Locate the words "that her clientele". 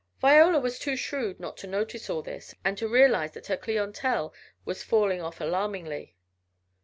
3.33-4.33